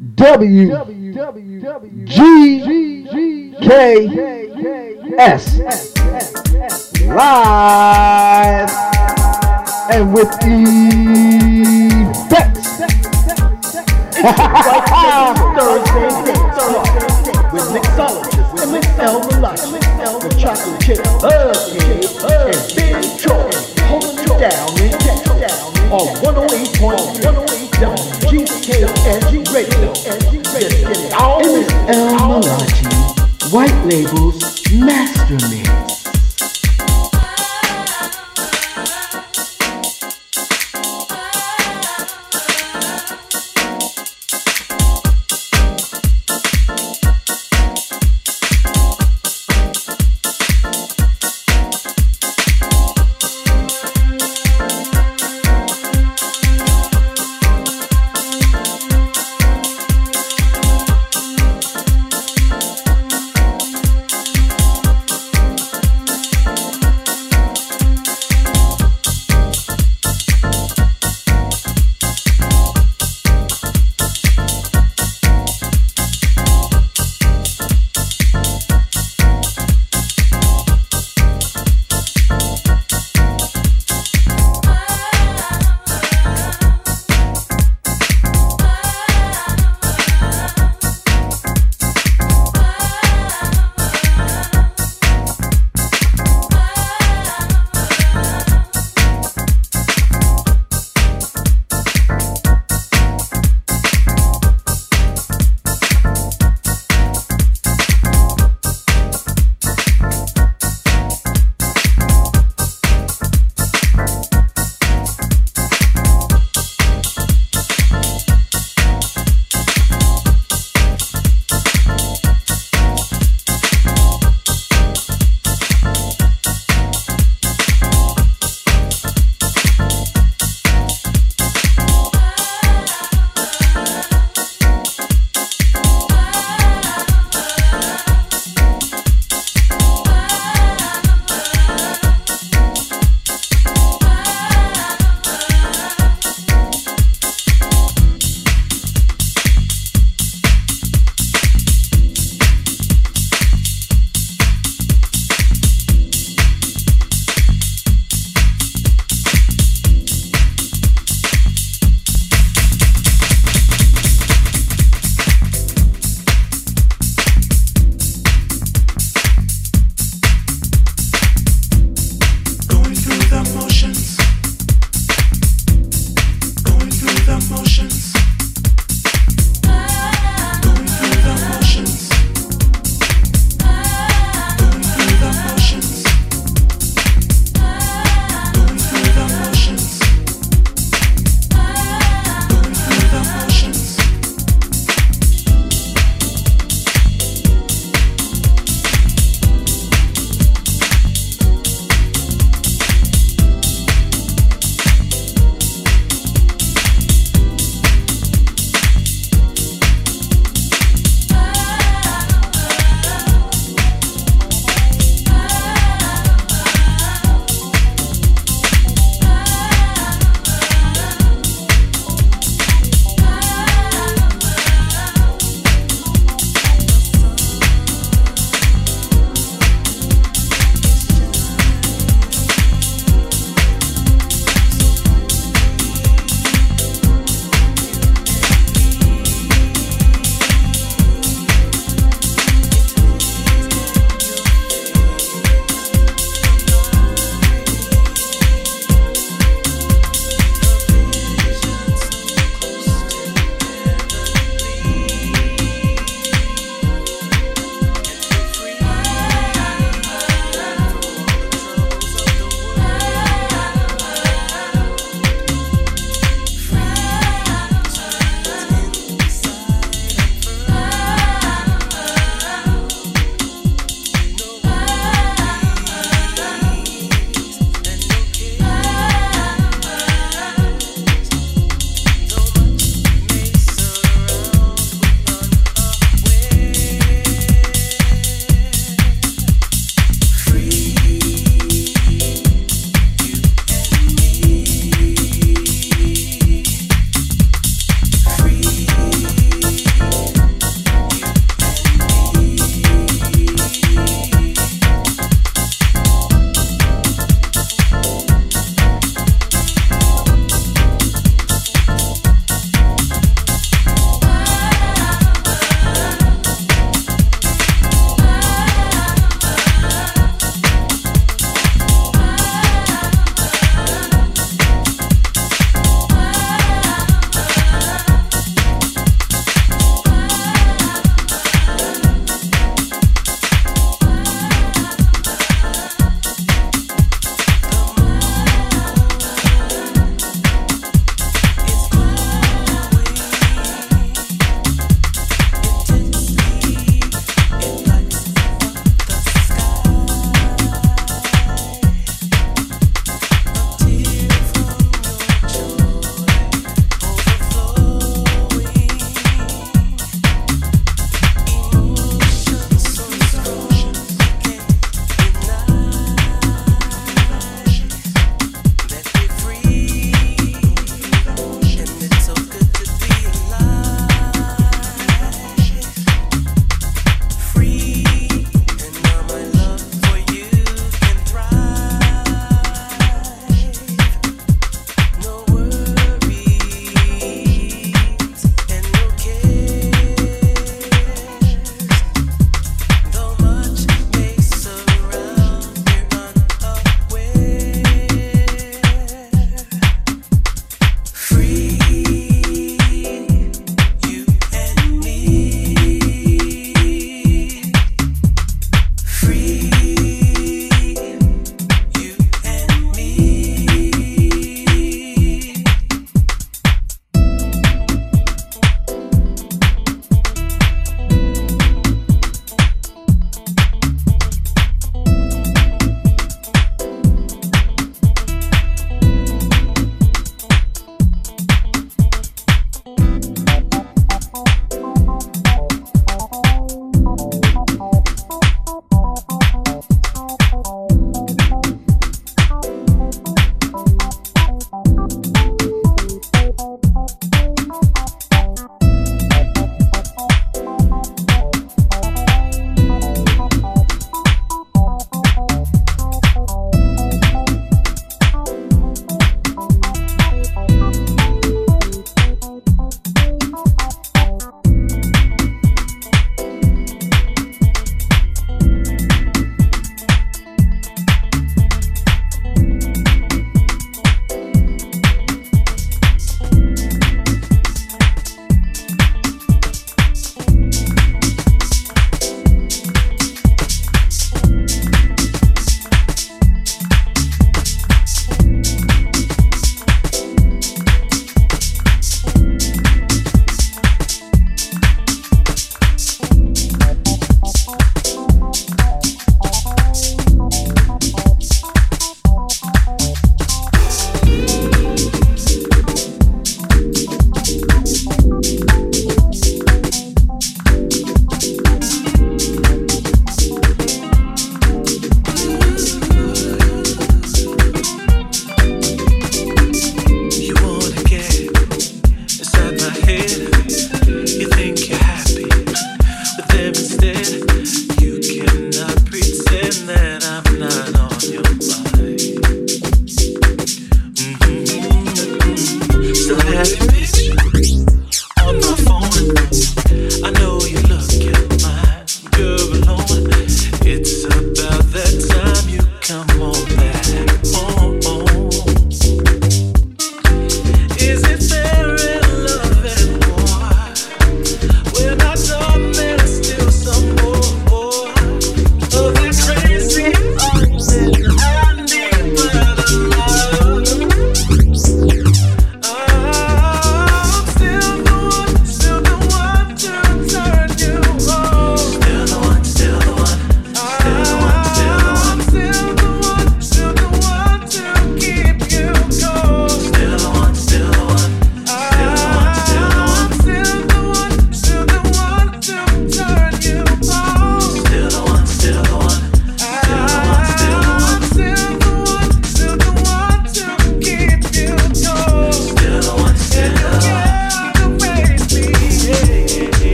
[0.00, 0.74] W
[2.04, 3.68] G K
[5.16, 5.58] S
[7.06, 8.68] live
[9.92, 12.64] and with effects.
[15.54, 16.08] Thursday,
[17.52, 22.00] with mixologist and Miss El Malachi, the chocolate chip, okay,
[22.42, 23.52] and Big Troy,
[23.86, 24.74] holding it down,
[25.38, 27.70] down on 108.108
[28.24, 29.92] WGKS Radio.
[29.94, 32.88] Just get it all And Miss El Malachi,
[33.54, 35.93] White Labels Master Mix.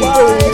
[0.00, 0.49] Bye.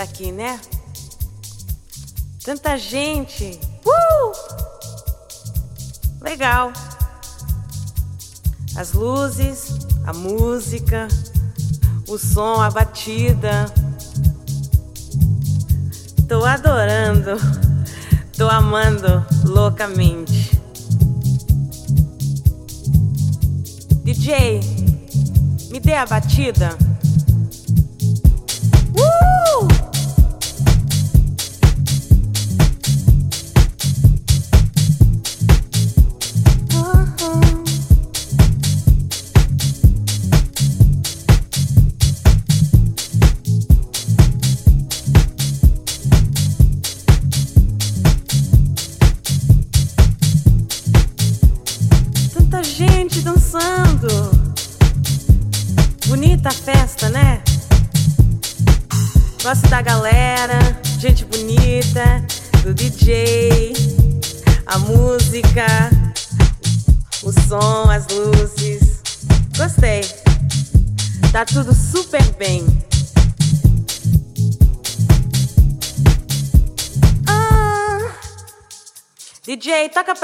[0.00, 0.58] tá aqui, né?
[2.42, 3.60] Tanta gente.
[3.84, 4.32] Uh!
[6.22, 6.72] Legal.
[8.76, 9.74] As luzes,
[10.06, 11.06] a música,
[12.08, 13.66] o som, a batida.
[16.26, 17.32] Tô adorando.
[18.38, 20.58] Tô amando loucamente.
[24.02, 24.60] DJ,
[25.70, 26.89] me dê a batida.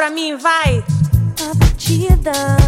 [0.07, 0.85] pra mim, vai.
[1.51, 2.66] A batida.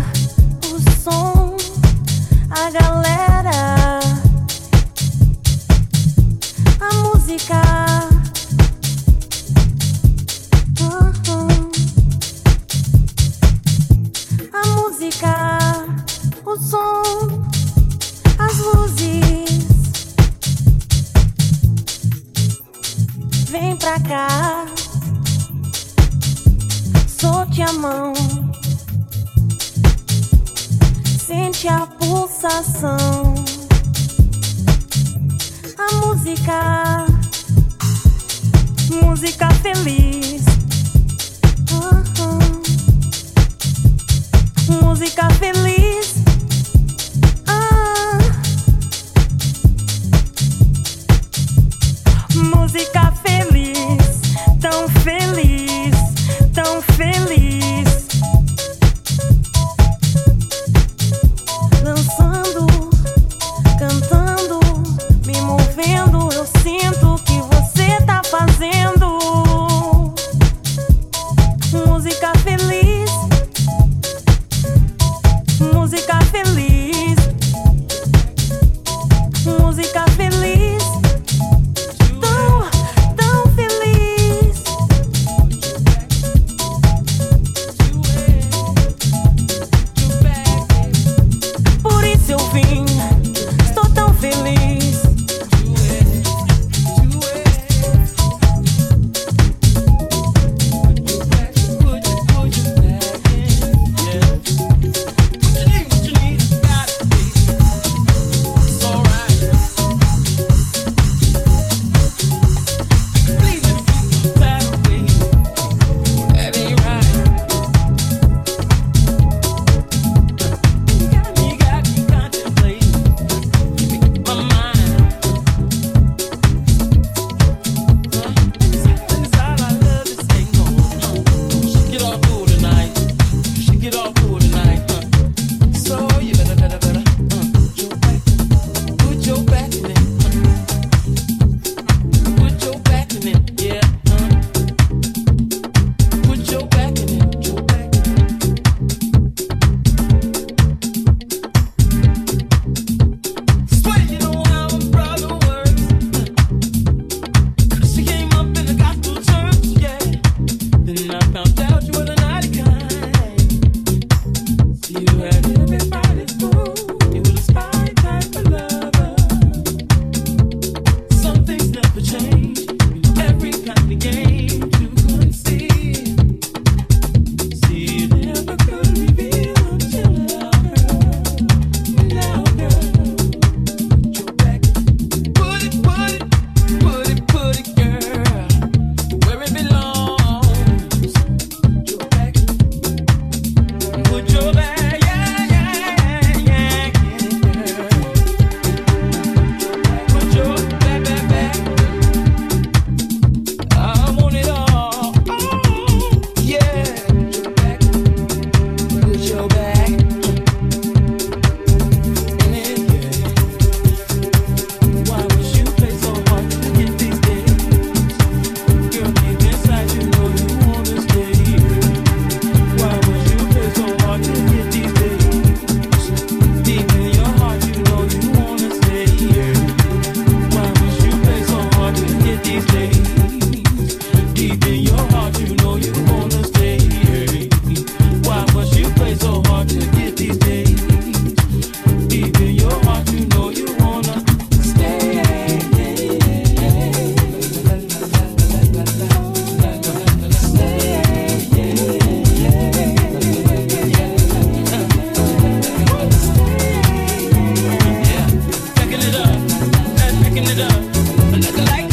[260.38, 261.66] Kicking it up.
[261.66, 261.87] Like